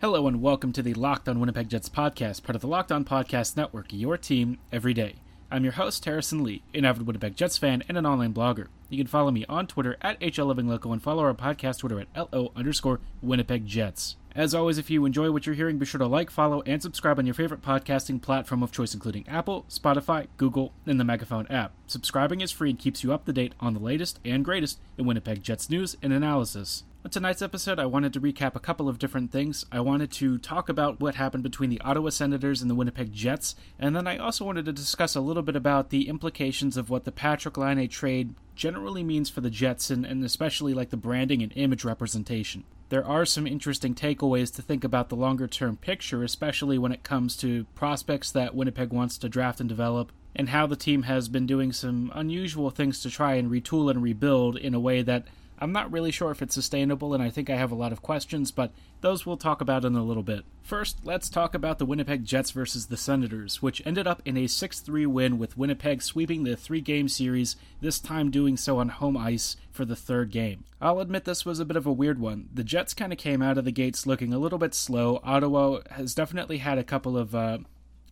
[0.00, 3.04] Hello and welcome to the Locked On Winnipeg Jets podcast, part of the Locked On
[3.04, 5.16] Podcast Network, your team every day.
[5.50, 8.68] I'm your host, Harrison Lee, an avid Winnipeg Jets fan and an online blogger.
[8.90, 12.52] You can follow me on Twitter at HLLivingLoco and follow our podcast Twitter at LO
[12.54, 14.14] underscore Winnipeg Jets.
[14.36, 17.18] As always, if you enjoy what you're hearing, be sure to like, follow, and subscribe
[17.18, 21.72] on your favorite podcasting platform of choice, including Apple, Spotify, Google, and the Megaphone app.
[21.88, 25.06] Subscribing is free and keeps you up to date on the latest and greatest in
[25.06, 26.84] Winnipeg Jets news and analysis.
[27.08, 29.64] On tonight's episode, I wanted to recap a couple of different things.
[29.72, 33.56] I wanted to talk about what happened between the Ottawa Senators and the Winnipeg Jets,
[33.78, 37.06] and then I also wanted to discuss a little bit about the implications of what
[37.06, 41.42] the Patrick Laine trade generally means for the Jets, and, and especially like the branding
[41.42, 42.64] and image representation.
[42.90, 47.04] There are some interesting takeaways to think about the longer term picture, especially when it
[47.04, 51.30] comes to prospects that Winnipeg wants to draft and develop, and how the team has
[51.30, 55.24] been doing some unusual things to try and retool and rebuild in a way that
[55.60, 58.02] I'm not really sure if it's sustainable, and I think I have a lot of
[58.02, 60.44] questions, but those we'll talk about in a little bit.
[60.62, 64.46] First, let's talk about the Winnipeg Jets versus the Senators, which ended up in a
[64.46, 68.88] 6 3 win with Winnipeg sweeping the three game series, this time doing so on
[68.88, 70.64] home ice for the third game.
[70.80, 72.48] I'll admit this was a bit of a weird one.
[72.52, 75.20] The Jets kind of came out of the gates looking a little bit slow.
[75.24, 77.34] Ottawa has definitely had a couple of.
[77.34, 77.58] Uh,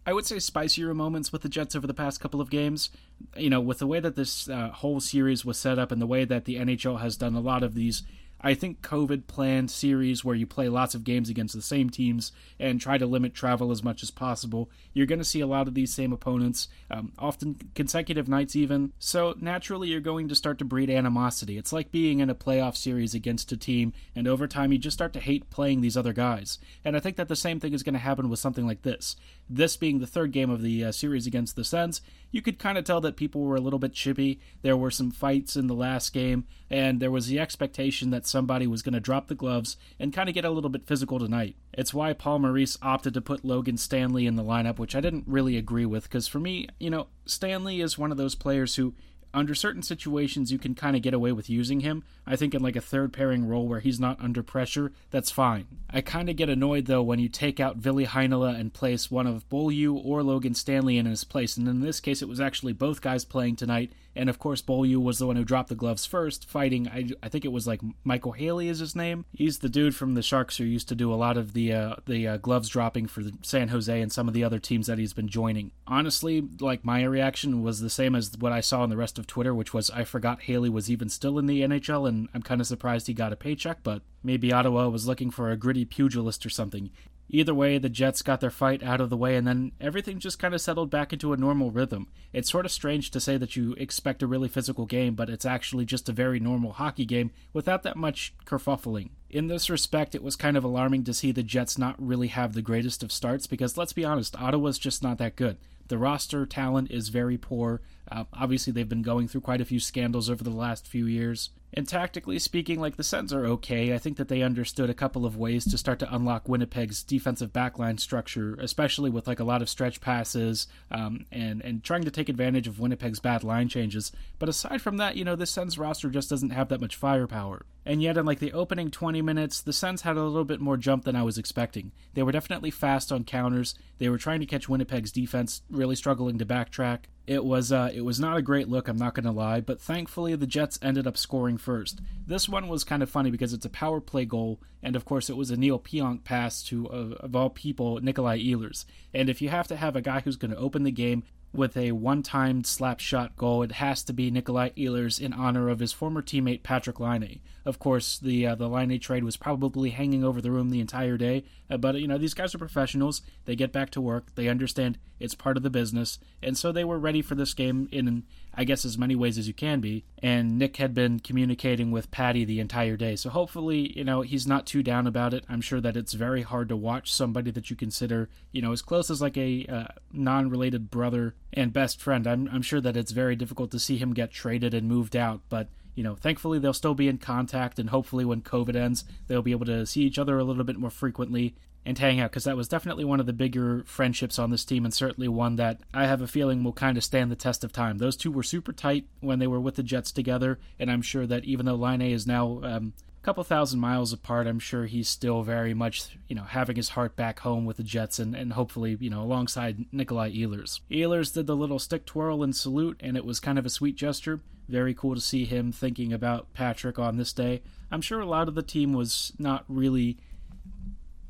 [0.07, 2.91] I would say spicier moments with the Jets over the past couple of games.
[3.37, 6.07] You know, with the way that this uh, whole series was set up and the
[6.07, 8.05] way that the NHL has done a lot of these
[8.41, 12.33] I think COVID planned series where you play lots of games against the same teams
[12.61, 14.71] and try to limit travel as much as possible.
[14.93, 18.93] You're going to see a lot of these same opponents, um, often consecutive nights even.
[18.99, 21.57] So naturally, you're going to start to breed animosity.
[21.57, 24.97] It's like being in a playoff series against a team, and over time, you just
[24.97, 26.59] start to hate playing these other guys.
[26.85, 29.17] And I think that the same thing is going to happen with something like this.
[29.49, 32.01] This being the third game of the uh, series against the Sens,
[32.33, 34.41] you could kind of tell that people were a little bit chippy.
[34.63, 38.67] There were some fights in the last game, and there was the expectation that somebody
[38.67, 41.57] was going to drop the gloves and kind of get a little bit physical tonight.
[41.73, 45.25] It's why Paul Maurice opted to put Logan Stanley in the lineup, which I didn't
[45.29, 48.95] really agree with, because for me, you know, Stanley is one of those players who
[49.37, 52.03] under certain situations you can kind of get away with using him.
[52.27, 55.67] I think in like a third pairing role where he's not under pressure, that's fine.
[55.91, 59.27] I kind of get annoyed though when you take out Ville Heinola and place one
[59.27, 62.73] of Beaulieu or Logan Stanley in his place, and in this case it was actually
[62.73, 66.07] both guys playing tonight, and of course, Beaulieu was the one who dropped the gloves
[66.07, 69.25] first, fighting, I, I think it was like Micheal Haley is his name.
[69.33, 71.97] He's the dude from the Sharks who used to do a lot of the uh,
[72.07, 75.13] the uh, gloves dropping for San Jose and some of the other teams that he's
[75.13, 75.73] been joining.
[75.87, 79.27] Honestly, like my reaction was the same as what I saw on the rest of
[79.27, 82.61] Twitter, which was I forgot Haley was even still in the NHL, and I'm kind
[82.61, 86.45] of surprised he got a paycheck, but maybe Ottawa was looking for a gritty pugilist
[86.47, 86.91] or something.
[87.29, 90.39] Either way, the Jets got their fight out of the way, and then everything just
[90.39, 92.07] kind of settled back into a normal rhythm.
[92.33, 95.45] It's sort of strange to say that you expect a really physical game, but it's
[95.45, 99.11] actually just a very normal hockey game without that much kerfuffling.
[99.29, 102.53] In this respect, it was kind of alarming to see the Jets not really have
[102.53, 105.57] the greatest of starts because, let's be honest, Ottawa's just not that good.
[105.89, 107.81] The roster talent is very poor.
[108.11, 111.51] Uh, obviously, they've been going through quite a few scandals over the last few years.
[111.75, 113.93] And tactically speaking, like the Sens are okay.
[113.93, 117.53] I think that they understood a couple of ways to start to unlock Winnipeg's defensive
[117.53, 122.11] backline structure, especially with like a lot of stretch passes um, and and trying to
[122.11, 124.13] take advantage of Winnipeg's bad line changes.
[124.39, 127.67] But aside from that, you know, the Sens roster just doesn't have that much firepower.
[127.87, 130.77] And yet, in like the opening 20 minutes, the Sens had a little bit more
[130.77, 131.93] jump than I was expecting.
[132.15, 133.77] They were definitely fast on counters.
[133.99, 137.05] They were trying to catch Winnipeg's defense, really struggling to backtrack.
[137.29, 139.81] It was uh, it was not a great look, I'm not going to lie, but
[139.81, 142.01] thankfully the Jets ended up scoring first.
[142.27, 145.31] This one was kind of funny because it's a power play goal, and of course
[145.31, 148.85] it was a Neal Pionk pass to, uh, of all people, Nikolai Ehlers.
[149.15, 151.25] And if you have to have a guy who's going to open the game
[151.57, 155.79] with a one-time slap shot goal, it has to be Nikolai Ehlers in honor of
[155.79, 157.41] his former teammate Patrick Laine.
[157.65, 161.17] Of course, the uh, the Laine trade was probably hanging over the room the entire
[161.17, 163.23] day, uh, but you know these guys are professionals.
[163.45, 164.35] They get back to work.
[164.35, 167.89] They understand it's part of the business, and so they were ready for this game
[167.91, 168.25] in
[168.55, 170.05] I guess as many ways as you can be.
[170.23, 173.17] And Nick had been communicating with Patty the entire day.
[173.17, 175.45] So hopefully, you know, he's not too down about it.
[175.49, 178.81] I'm sure that it's very hard to watch somebody that you consider, you know, as
[178.83, 182.27] close as like a uh, non related brother and best friend.
[182.27, 185.43] I'm, I'm sure that it's very difficult to see him get traded and moved out.
[185.49, 189.43] But you know, thankfully they'll still be in contact, and hopefully when COVID ends, they'll
[189.43, 191.55] be able to see each other a little bit more frequently
[191.87, 194.85] and hang out because that was definitely one of the bigger friendships on this team
[194.85, 197.73] and certainly one that I have a feeling will kind of stand the test of
[197.73, 197.99] time.
[197.99, 201.27] Those two were super tight when they were with the Jets together, and I'm sure
[201.27, 202.93] that even though Laine is now um,
[203.23, 206.91] a couple thousand miles apart, I'm sure he's still very much, you know, having his
[206.91, 210.81] heart back home with the Jets and, and hopefully, you know, alongside Nikolai Ehlers.
[210.91, 213.95] Ehlers did the little stick twirl and salute, and it was kind of a sweet
[213.95, 214.41] gesture.
[214.69, 217.63] Very cool to see him thinking about Patrick on this day.
[217.93, 220.19] I'm sure a lot of the team was not really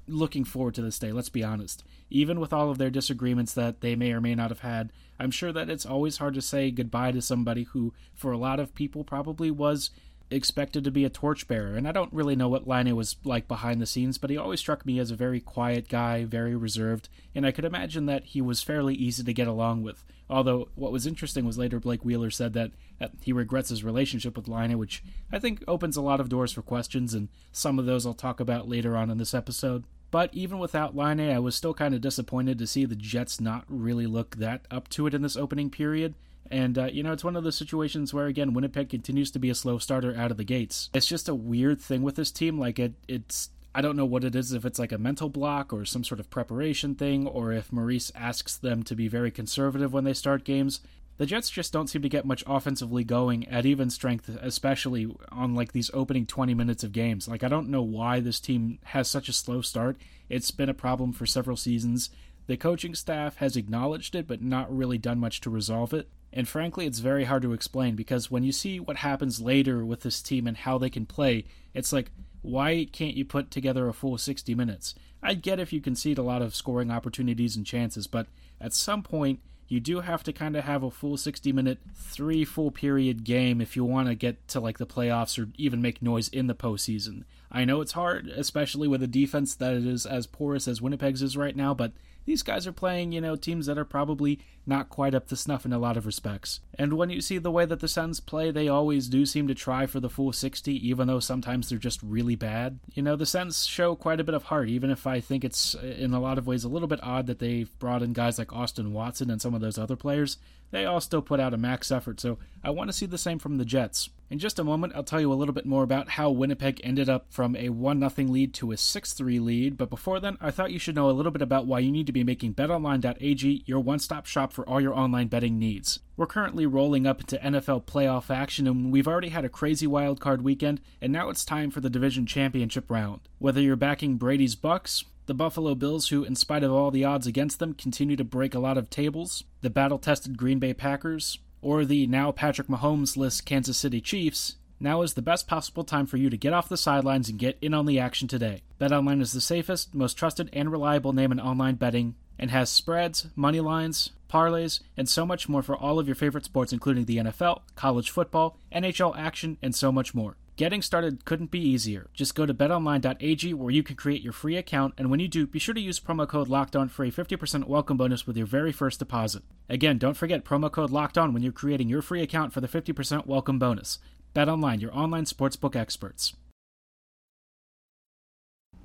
[0.08, 1.84] looking forward to this day, let's be honest.
[2.10, 5.30] Even with all of their disagreements that they may or may not have had, I'm
[5.30, 8.74] sure that it's always hard to say goodbye to somebody who, for a lot of
[8.74, 9.90] people, probably was
[10.30, 11.76] expected to be a torchbearer.
[11.76, 14.60] And I don't really know what Laine was like behind the scenes, but he always
[14.60, 18.40] struck me as a very quiet guy, very reserved, and I could imagine that he
[18.40, 20.04] was fairly easy to get along with.
[20.28, 22.72] Although what was interesting was later Blake Wheeler said that,
[23.20, 26.62] he regrets his relationship with Laine, which I think opens a lot of doors for
[26.62, 29.84] questions, and some of those I'll talk about later on in this episode.
[30.16, 33.66] But even without Laine, I was still kind of disappointed to see the Jets not
[33.68, 36.14] really look that up to it in this opening period.
[36.50, 39.50] And, uh, you know, it's one of those situations where, again, Winnipeg continues to be
[39.50, 40.88] a slow starter out of the gates.
[40.94, 42.58] It's just a weird thing with this team.
[42.58, 45.70] Like, it, it's, I don't know what it is, if it's like a mental block
[45.70, 49.92] or some sort of preparation thing, or if Maurice asks them to be very conservative
[49.92, 50.80] when they start games.
[51.18, 55.54] The Jets just don't seem to get much offensively going at even strength, especially on
[55.54, 57.26] like these opening 20 minutes of games.
[57.26, 59.96] Like I don't know why this team has such a slow start.
[60.28, 62.10] It's been a problem for several seasons.
[62.46, 66.08] The coaching staff has acknowledged it but not really done much to resolve it.
[66.32, 70.02] And frankly, it's very hard to explain because when you see what happens later with
[70.02, 72.10] this team and how they can play, it's like
[72.42, 74.94] why can't you put together a full 60 minutes?
[75.22, 78.26] I get if you concede a lot of scoring opportunities and chances, but
[78.60, 82.44] at some point you do have to kind of have a full 60 minute, three
[82.44, 86.00] full period game if you want to get to like the playoffs or even make
[86.00, 87.24] noise in the postseason.
[87.50, 91.36] I know it's hard, especially with a defense that is as porous as Winnipeg's is
[91.36, 91.92] right now, but
[92.24, 95.64] these guys are playing, you know, teams that are probably not quite up to snuff
[95.64, 96.60] in a lot of respects.
[96.78, 99.54] And when you see the way that the Sens play, they always do seem to
[99.54, 102.78] try for the full 60, even though sometimes they're just really bad.
[102.94, 105.74] You know, the Sens show quite a bit of heart, even if I think it's
[105.74, 108.38] uh, in a lot of ways a little bit odd that they've brought in guys
[108.38, 110.38] like Austin Watson and some of those other players.
[110.72, 113.38] They all still put out a max effort, so I want to see the same
[113.38, 114.10] from the Jets.
[114.28, 117.08] In just a moment, I'll tell you a little bit more about how Winnipeg ended
[117.08, 120.50] up from a 1 0 lead to a 6 3 lead, but before then, I
[120.50, 123.62] thought you should know a little bit about why you need to be making betonline.ag
[123.66, 126.00] your one stop shop for all your online betting needs.
[126.16, 130.18] We're currently rolling up into NFL playoff action, and we've already had a crazy wild
[130.18, 133.20] card weekend, and now it's time for the division championship round.
[133.38, 137.26] Whether you're backing Brady's Bucs, the Buffalo Bills, who, in spite of all the odds
[137.26, 141.38] against them, continue to break a lot of tables, the battle tested Green Bay Packers,
[141.60, 146.06] or the now Patrick Mahomes list Kansas City Chiefs, now is the best possible time
[146.06, 148.62] for you to get off the sidelines and get in on the action today.
[148.80, 153.26] BetOnline is the safest, most trusted, and reliable name in online betting and has spreads,
[153.34, 157.18] money lines, parlays, and so much more for all of your favorite sports, including the
[157.18, 160.36] NFL, college football, NHL action, and so much more.
[160.56, 162.08] Getting started couldn't be easier.
[162.14, 165.46] Just go to betonline.ag where you can create your free account, and when you do,
[165.46, 168.72] be sure to use promo code LOCKEDON for a 50% welcome bonus with your very
[168.72, 169.42] first deposit.
[169.68, 173.26] Again, don't forget promo code LOCKEDON when you're creating your free account for the 50%
[173.26, 173.98] welcome bonus.
[174.34, 176.34] BetOnline, your online sportsbook experts.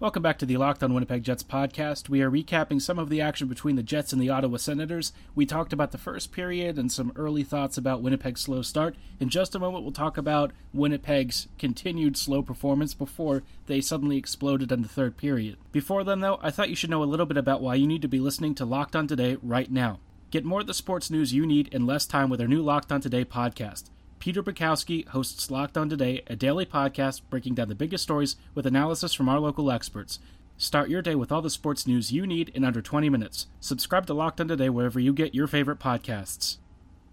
[0.02, 2.10] Welcome back to the Locked On Winnipeg Jets podcast.
[2.10, 5.14] We are recapping some of the action between the Jets and the Ottawa Senators.
[5.36, 8.96] We talked about the first period and some early thoughts about Winnipeg's slow start.
[9.20, 14.72] In just a moment, we'll talk about Winnipeg's continued slow performance before they suddenly exploded
[14.72, 15.58] in the third period.
[15.72, 18.02] Before then, though, I thought you should know a little bit about why you need
[18.02, 20.00] to be listening to Locked On Today right now.
[20.32, 22.92] Get more of the sports news you need in less time with our new Locked
[22.92, 23.92] On Today podcast.
[24.22, 28.68] Peter Bukowski hosts Locked On Today, a daily podcast breaking down the biggest stories with
[28.68, 30.20] analysis from our local experts.
[30.58, 33.48] Start your day with all the sports news you need in under 20 minutes.
[33.60, 36.58] Subscribe to Locked On Today wherever you get your favorite podcasts.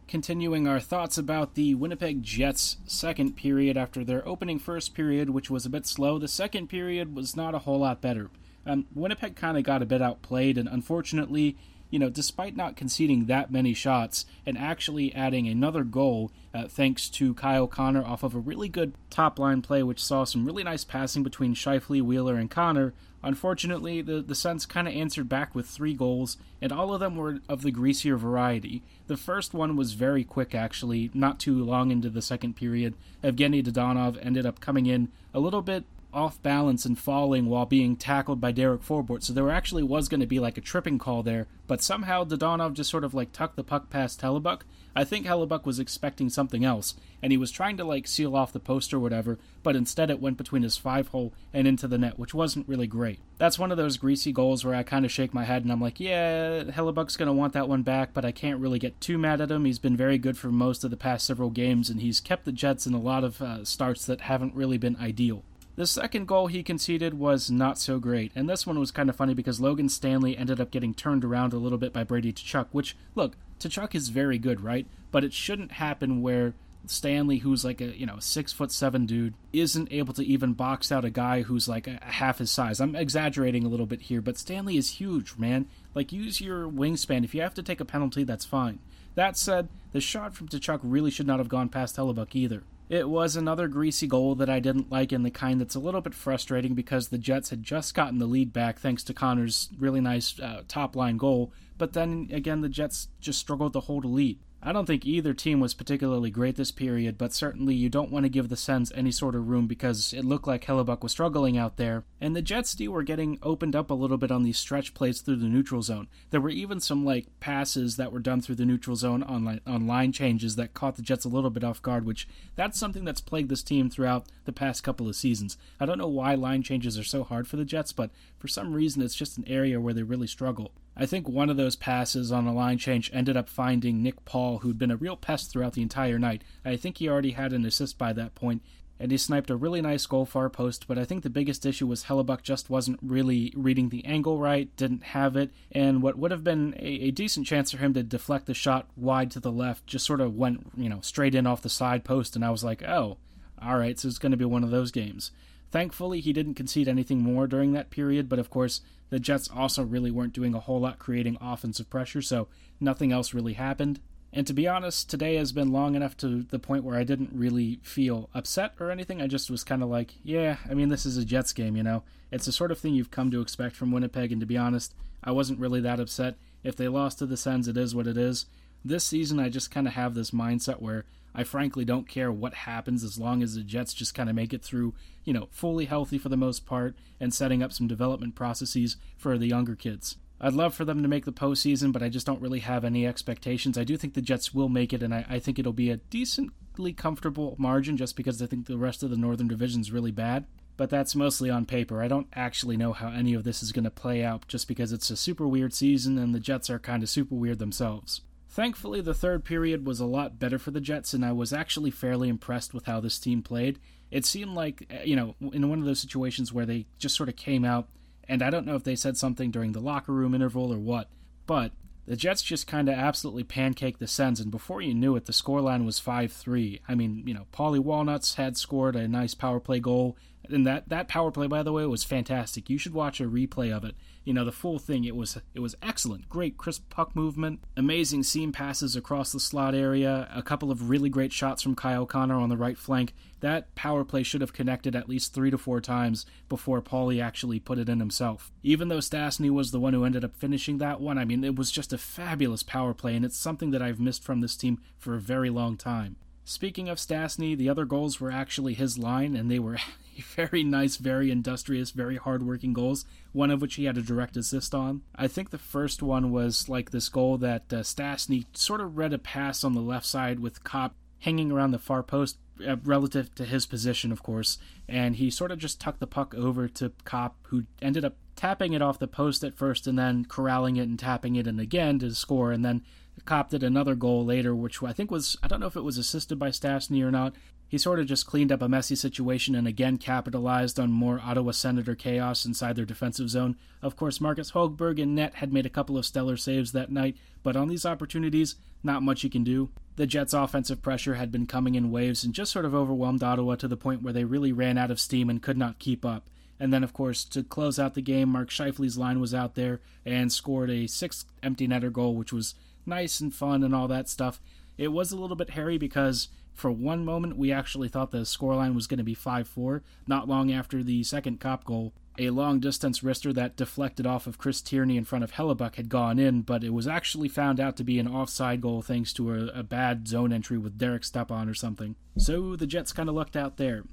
[0.07, 5.49] Continuing our thoughts about the Winnipeg Jets' second period after their opening first period, which
[5.49, 8.29] was a bit slow, the second period was not a whole lot better.
[8.67, 11.57] Um, Winnipeg kind of got a bit outplayed, and unfortunately,
[11.91, 17.09] you know, despite not conceding that many shots and actually adding another goal, uh, thanks
[17.09, 20.65] to Kyle Connor off of a really good top line play, which saw some really
[20.65, 22.93] nice passing between Scheifele, Wheeler, and Connor.
[23.23, 27.17] Unfortunately, the, the Sens kind of answered back with three goals, and all of them
[27.17, 28.83] were of the greasier variety.
[29.09, 32.95] The first one was very quick, actually, not too long into the second period.
[33.25, 37.97] Evgeny Dadonov ended up coming in a little bit off balance and falling while being
[37.97, 39.23] tackled by Derek Forbort.
[39.23, 42.73] So there actually was going to be like a tripping call there, but somehow Dadonov
[42.73, 44.63] just sort of like tucked the puck past Hellebuyck.
[44.97, 48.53] I think Hellebuyck was expecting something else, and he was trying to like seal off
[48.53, 51.99] the post or whatever, but instead it went between his five hole and into the
[51.99, 53.21] net, which wasn't really great.
[53.37, 55.81] That's one of those greasy goals where I kind of shake my head and I'm
[55.81, 59.19] like, yeah, Hellebuyck's going to want that one back, but I can't really get too
[59.19, 59.67] mad at him.
[59.67, 62.51] He's been very good for most of the past several games, and he's kept the
[62.51, 65.45] Jets in a lot of uh, starts that haven't really been ideal.
[65.79, 69.15] The second goal he conceded was not so great, and this one was kind of
[69.15, 72.67] funny because Logan Stanley ended up getting turned around a little bit by Brady Tkachuk,
[72.73, 74.89] which, look, Tkachuk is very good, right?
[75.13, 76.55] But it shouldn't happen where
[76.87, 80.91] Stanley, who's like a you know six foot seven dude, isn't able to even box
[80.91, 82.81] out a guy who's like a, half his size.
[82.81, 85.69] I'm exaggerating a little bit here, but Stanley is huge, man.
[85.95, 87.23] Like use your wingspan.
[87.23, 88.81] If you have to take a penalty, that's fine.
[89.15, 92.65] That said, the shot from Tkachuk really should not have gone past Hellebuyck either.
[92.89, 96.01] It was another greasy goal that I didn't like, and the kind that's a little
[96.01, 100.01] bit frustrating because the Jets had just gotten the lead back thanks to Connor's really
[100.01, 104.09] nice uh, top line goal, but then again, the Jets just struggled to hold a
[104.09, 104.39] lead.
[104.69, 108.25] I don't think either team was particularly great this period, but certainly you don't want
[108.25, 111.57] to give the Sens any sort of room because it looked like Hellebuyck was struggling
[111.57, 114.59] out there, and the Jets D were getting opened up a little bit on these
[114.59, 116.07] stretch plays through the neutral zone.
[116.29, 119.87] There were even some like passes that were done through the neutral zone on on
[119.87, 123.23] line changes that caught the Jets a little bit off guard, which that's something that's
[123.23, 125.57] plagued this team throughout the past couple of seasons.
[125.81, 128.75] I don't know why line changes are so hard for the Jets, but for some
[128.75, 130.73] reason it's just an area where they really struggle.
[131.01, 134.59] I think one of those passes on a line change ended up finding Nick Paul,
[134.59, 136.43] who'd been a real pest throughout the entire night.
[136.65, 138.63] I think he already had an assist by that point,
[138.99, 141.87] and he sniped a really nice goal far post, but I think the biggest issue
[141.87, 146.33] was Hellebuyck just wasn't really reading the angle right, didn't have it, and what would
[146.33, 149.53] have been a, a, decent chance for him to deflect the shot wide to the
[149.53, 152.51] left just sort of went, you know, straight in off the side post, and I
[152.51, 153.19] was like, oh,
[153.63, 155.31] alright, so it's going to be one of those games.
[155.71, 159.83] Thankfully, he didn't concede anything more during that period, but of course, the Jets also
[159.83, 162.49] really weren't doing a whole lot creating offensive pressure, so
[162.81, 164.01] nothing else really happened.
[164.33, 167.31] And to be honest, today has been long enough to the point where I didn't
[167.33, 169.23] really feel upset or anything.
[169.23, 171.83] I just was kind of like, yeah, I mean, this is a Jets game, you
[171.83, 172.03] know?
[172.31, 174.95] It's the sort of thing you've come to expect from Winnipeg, and to be honest,
[175.25, 176.37] I wasn't really that upset.
[176.63, 178.47] If they lost to the Sens, it is what it is.
[178.85, 181.05] This season, I just kind of have this mindset where
[181.39, 184.53] I frankly don't care what happens as long as the Jets just kind of make
[184.53, 188.35] it through, you know, fully healthy for the most part and setting up some development
[188.35, 190.17] processes for the younger kids.
[190.41, 193.07] I'd love for them to make the postseason, but I just don't really have any
[193.07, 193.79] expectations.
[193.79, 195.99] I do think the Jets will make it, and I, I think it'll be a
[195.99, 200.11] decently comfortable margin just because I think the rest of the Northern Division is really
[200.11, 200.45] bad.
[200.77, 202.03] But that's mostly on paper.
[202.03, 204.93] I don't actually know how any of this is going to play out just because
[204.93, 208.23] it's a super weird season and the Jets are kind of super weird themselves.
[208.59, 211.93] Thankfully, the third period was a lot better for the Jets, and I was actually
[211.93, 213.79] fairly impressed with how this team played.
[214.11, 217.29] It seemed like, eh, you know, in one of those situations where they just sort
[217.29, 217.89] of came out,
[218.27, 221.09] and I don't know if they said something during the locker room interval or what,
[221.47, 221.71] but
[222.05, 225.33] the Jets just kind of absolutely pancaked the Sens, and before you knew it, the
[225.33, 226.81] scoreline was 5 3.
[226.89, 230.17] I mean, you know, Paulie Walnuts had scored a nice power play goal,
[230.51, 232.69] and that, that power play, by the way, was fantastic.
[232.71, 233.95] You should watch a replay of it.
[234.25, 236.29] You know the full thing it was it was excellent.
[236.29, 237.61] Great crisp puck movement.
[237.79, 240.29] Amazing seam passes across the slot area.
[240.35, 243.15] A couple of really great shots from kyle connor on the right flank.
[243.41, 247.59] That power play should have connected at least three to four times before paulie actually
[247.59, 248.53] put it in himself.
[248.63, 251.57] Even though stastny was the one who ended up finishing that one i mean it
[251.57, 254.81] was just a fabulous power play and it's something that i've missed from this team
[254.97, 256.17] for a very long time
[256.49, 259.77] Speaking of Stastny, the other goals were actually his line, and they were
[260.35, 264.75] very nice, very industrious, very hardworking goals, one of which he had a direct assist
[264.75, 265.03] on.
[265.15, 269.13] I think the first one was like this goal that uh, Stastny sort of read
[269.13, 273.35] a pass on the left side with Copp hanging around the far post uh, relative
[273.35, 274.57] to his position, of course,
[274.89, 278.73] and he sort of just tucked the puck over to Copp, who ended up tapping
[278.73, 281.99] it off the post at first and then corralling it and tapping it in again
[281.99, 282.83] to score, and then
[283.25, 285.99] Copp did another goal later, which I think was, I don't know if it was
[285.99, 287.35] assisted by Stastny or not.
[287.69, 291.51] He sort of just cleaned up a messy situation and again capitalized on more Ottawa
[291.51, 293.57] Senator chaos inside their defensive zone.
[293.83, 297.17] Of course, Marcus Hogberg and net had made a couple of stellar saves that night,
[297.43, 299.69] but on these opportunities, not much you can do.
[299.97, 303.57] The Jets' offensive pressure had been coming in waves and just sort of overwhelmed Ottawa
[303.57, 306.31] to the point where they really ran out of steam and could not keep up.
[306.61, 309.81] And then, of course, to close out the game, Mark Scheifele's line was out there
[310.05, 312.55] and scored a sixth empty netter goal, which was
[312.89, 314.41] nice and fun and all that stuff.
[314.77, 318.75] It was a little bit hairy because for one moment we actually thought the scoreline
[318.75, 319.83] was going to be 5 4.
[320.07, 324.39] Not long after the second Copp goal, a long distance wrister that deflected off of
[324.39, 327.77] Chris Tierney in front of Hellebuyck had gone in, but it was actually found out
[327.77, 331.49] to be an offside goal thanks to a, a bad zone entry with Derek Stepan
[331.49, 331.95] or something.
[332.17, 333.85] So the Jets kind of lucked out there.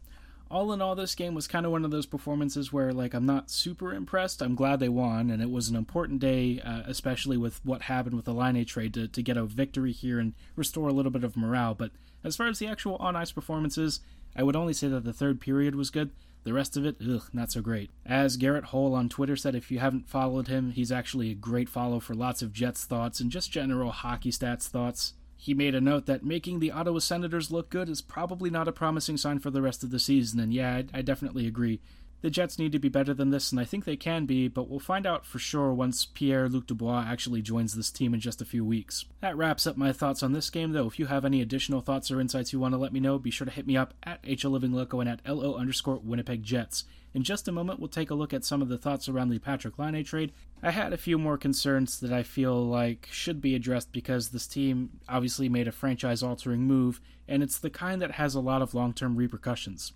[0.50, 3.25] All in all, this game was kind of one of those performances where, like, I'm
[3.25, 4.42] not super impressed.
[4.42, 8.16] I'm glad they won, and it was an important day, uh, especially with what happened
[8.16, 11.24] with the Laine trade, to, to get a victory here and restore a little bit
[11.24, 11.74] of morale.
[11.74, 11.92] But
[12.24, 14.02] as far as the actual on ice performances,
[14.36, 16.12] I would only say that the third period was good.
[16.44, 17.90] The rest of it, ugh, not so great.
[18.06, 21.70] As Garret Hohl on Twitter said, if you haven't followed him, he's actually a great
[21.70, 25.14] follow for lots of Jets thoughts and just general hockey stats thoughts.
[25.38, 28.72] He made a note that making the Ottawa Senators look good is probably not a
[28.72, 31.82] promising sign for the rest of the season, and yeah, I, I definitely agree.
[32.25, 34.67] The Jets need to be better than this, and I think they can be, but
[34.67, 38.41] we'll find out for sure once Pierre Luc Dubois actually joins this team in just
[38.41, 39.05] a few weeks.
[39.22, 40.88] That wraps up my thoughts on this game, though.
[40.88, 43.29] If you have any additional thoughts or insights you want to let me know, be
[43.29, 46.86] sure to hit me up at HLLivingLoco and at LO underscore Winnipeg Jets.
[47.13, 49.38] In just a moment, we'll take a look at some of the thoughts around the
[49.38, 50.32] Patrick Laine trade.
[50.63, 54.48] I had a few more concerns that I feel like should be addressed because this
[54.48, 58.63] team obviously made a franchise altering move, and it's the kind that has a lot
[58.63, 59.94] of long term repercussions.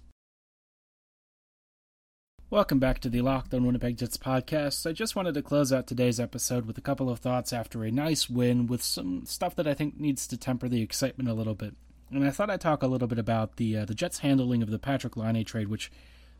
[2.51, 4.89] Welcome back to the Locked on Winnipeg Jets podcast.
[4.89, 7.91] I just wanted to close out today's episode with a couple of thoughts after a
[7.91, 11.53] nice win with some stuff that I think needs to temper the excitement a little
[11.53, 11.75] bit.
[12.09, 14.71] And I thought I'd talk a little bit about the uh, the Jets' handling of
[14.71, 15.91] the Patrick Laine trade, which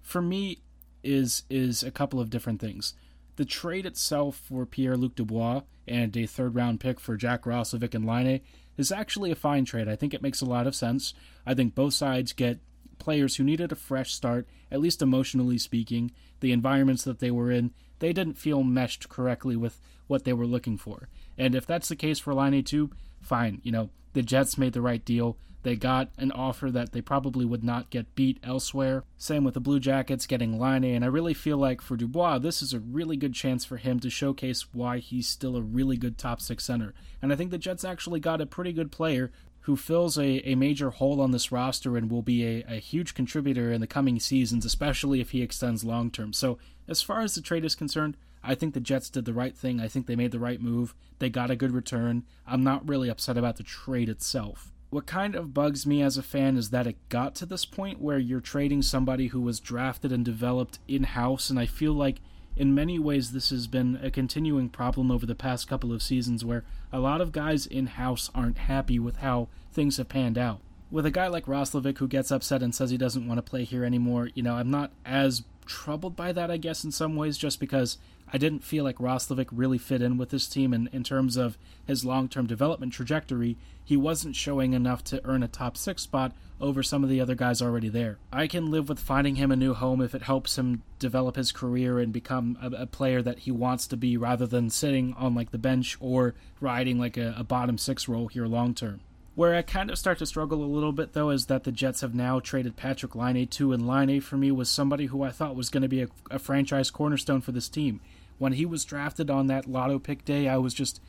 [0.01, 0.63] for me
[1.04, 2.96] is is a couple of different things.
[3.36, 7.94] The trade itself for Pierre Luc Dubois and a third round pick for Jack Roslovic
[7.94, 8.42] and Laine
[8.78, 9.88] is actually a fine trade.
[9.88, 11.13] I think it makes a lot of sense.
[11.46, 12.58] I think both sides get
[13.00, 16.12] players who needed a fresh start, at least emotionally speaking.
[16.41, 20.46] The environments that they were in, they didn't feel meshed correctly with what they were
[20.46, 21.10] looking for.
[21.38, 22.91] And if that's the case for Laine too,
[23.22, 23.62] fine.
[23.63, 25.38] You know, the Jets made the right deal.
[25.62, 29.03] They got an offer that they probably would not get beat elsewhere.
[29.18, 32.62] Same with the Blue Jackets getting Laine, and I really feel like for Dubois, this
[32.62, 36.18] is a really good chance for him to showcase why he's still a really good
[36.18, 36.94] top six center.
[37.22, 39.32] And I think the Jets actually got a pretty good player
[39.69, 43.13] who fills a, a major hole on this roster and will be a, a huge
[43.13, 46.33] contributor in the coming seasons, especially if he extends long term.
[46.33, 46.57] So,
[46.88, 49.79] as far as the trade is concerned, I think the Jets did the right thing.
[49.79, 50.95] I think they made the right move.
[51.19, 52.23] They got a good return.
[52.47, 54.71] I'm not really upset about the trade itself.
[54.89, 58.01] What kind of bugs me as a fan is that it got to this point
[58.01, 62.21] where you're trading somebody who was drafted and developed in house, and I feel like
[62.56, 66.44] in many ways, this has been a continuing problem over the past couple of seasons
[66.44, 70.60] where a lot of guys in house aren't happy with how things have panned out.
[70.91, 73.63] With a guy like Roslovic who gets upset and says he doesn't want to play
[73.63, 77.38] here anymore, you know, I'm not as troubled by that, I guess, in some ways,
[77.38, 77.97] just because
[78.32, 81.58] I didn't feel like Roslovic really fit in with this team in, in terms of
[81.86, 83.58] his long term development trajectory.
[83.84, 87.36] He wasn't showing enough to earn a top six spot over some of the other
[87.36, 88.17] guys already there.
[88.32, 91.52] I can live with finding him a new home if it helps him develop his
[91.52, 95.36] career and become a, a player that he wants to be rather than sitting on
[95.36, 99.00] like the bench or riding like a, a bottom six role here long term.
[99.36, 102.02] Where I kind of start to struggle a little bit, though, is that the Jets
[102.02, 105.56] have now traded Patrick Laine too, and Laine for me was somebody who I thought
[105.56, 108.02] was going to be a, a franchise cornerstone for this team.
[108.38, 111.00] When he was drafted on that lotto pick day, I was just,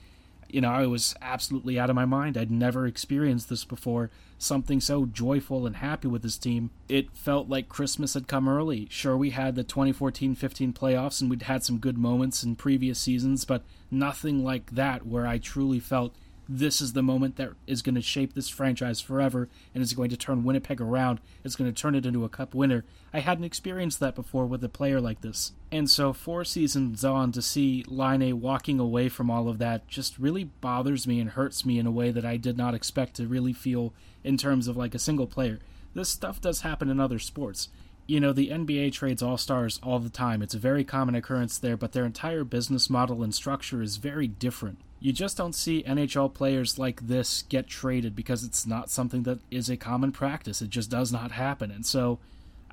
[0.53, 2.37] you know, I was absolutely out of my mind.
[2.37, 4.11] I'd never experienced this before.
[4.39, 6.71] Something so joyful and happy with this team.
[6.89, 8.89] It felt like Christmas had come early.
[8.91, 12.99] Sure, we had the 2014 15 playoffs and we'd had some good moments in previous
[12.99, 16.15] seasons, but nothing like that where I truly felt
[16.53, 20.11] this is the moment that is going to shape this franchise forever and is going
[20.11, 21.21] to turn Winnipeg around.
[21.45, 22.85] It's going to turn it into a cup winner.
[23.15, 25.53] I hadn't experienced that before with a player like this.
[25.71, 30.19] And so, four seasons on, to see Laine walking away from all of that just
[30.19, 33.29] really bothers me and hurts me in a way that I did not expect to
[33.29, 35.61] really feel in terms of like a single player.
[35.95, 37.69] This stuff does happen in other sports
[38.07, 40.43] you know, the NBA trades all stars all the time.
[40.43, 44.27] It's a very common occurrence there, but their entire business model and structure is very
[44.27, 44.81] different.
[45.01, 49.39] You just don't see NHL players like this get traded because it's not something that
[49.51, 50.61] is a common practice.
[50.61, 51.71] It just does not happen.
[51.71, 52.19] And so,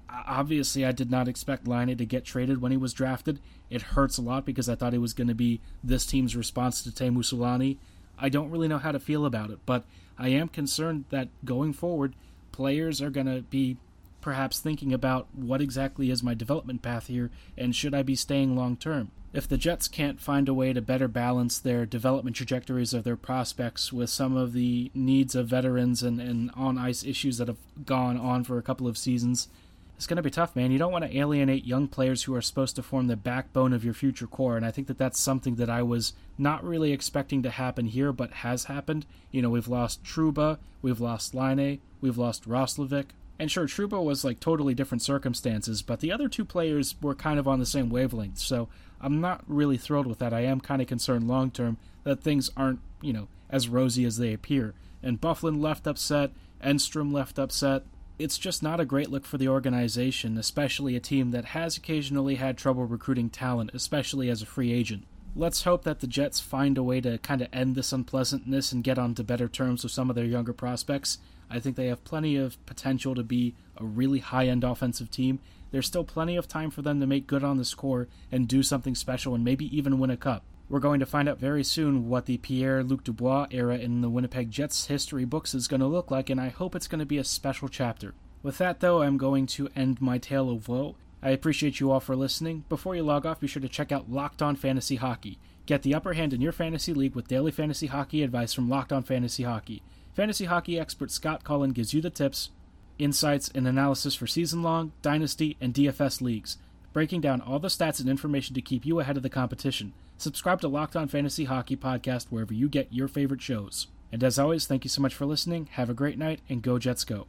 [0.10, 3.40] obviously, I did not expect Laine to get traded when he was drafted.
[3.70, 6.82] It hurts a lot because I thought he was going to be this team's response
[6.82, 7.78] to Teemu Selanne.
[8.20, 9.86] I don't really know how to feel about it, but
[10.18, 12.13] I am concerned that going forward,
[12.52, 13.78] players are going to be
[14.20, 18.56] perhaps thinking about what exactly is my development path here and should I be staying
[18.56, 19.12] long term.
[19.34, 23.18] If the Jets can't find a way to better balance their development trajectories of their
[23.18, 27.58] prospects with some of the needs of veterans and, and on ice issues that have
[27.86, 29.50] gone on for a couple of seasons,
[29.98, 30.72] it's going to be tough, man.
[30.72, 33.84] You don't want to alienate young players who are supposed to form the backbone of
[33.84, 37.42] your future core, and I think that that's something that I was not really expecting
[37.44, 39.08] to happen here, but has happened.
[39.32, 43.08] You know, we've lost Trouba, we've lost Laine, we've lost Roslovic,
[43.39, 47.39] and sure, Trouba was like totally different circumstances, but the other two players were kind
[47.39, 48.39] of on the same wavelength.
[48.39, 48.67] So
[49.00, 50.34] I'm not really thrilled with that.
[50.34, 54.17] I am kind of concerned long term that things aren't, you know, as rosy as
[54.17, 54.73] they appear.
[55.04, 56.32] And Byfuglien left upset,
[56.63, 57.84] Enstrom left upset.
[58.19, 62.36] it's just not a great look for the organization, especially a team that has occasionally
[62.36, 65.06] had trouble recruiting talent, especially as a free agent.
[65.36, 68.84] Let's hope that the Jets find a way to kind of end this unpleasantness and
[68.84, 71.19] get onto better terms with some of their younger prospects.
[71.50, 75.40] I think they have plenty of potential to be a really high end offensive team.
[75.72, 78.64] There's still plenty of time for them to make good on the score and do
[78.64, 80.44] something special and maybe even win a cup.
[80.70, 84.10] We're going to find out very soon what the Pierre Luc Dubois era in the
[84.10, 87.06] Winnipeg Jets history books is going to look like, and I hope it's going to
[87.06, 88.14] be a special chapter.
[88.44, 90.98] With that, though, I'm going to end my tale of woe.
[91.24, 92.66] I appreciate you all for listening.
[92.68, 95.40] Before you log off, be sure to check out Locked On Fantasy Hockey.
[95.66, 98.92] Get the upper hand in your fantasy league with daily fantasy hockey advice from Locked
[98.92, 99.84] On Fantasy Hockey.
[100.17, 102.49] Fantasy hockey expert Scott Cullen gives you the tips,
[102.97, 106.58] insights, and analysis for season long, dynasty, and DFS leagues,
[106.91, 109.93] breaking down all the stats and information to keep you ahead of the competition.
[110.17, 113.89] Subscribe to Locked On Fantasy Hockey podcast wherever you get your favorite shows.
[114.12, 115.67] And as always, thank you so much for listening.
[115.73, 117.27] Have a great night, and go Jets go.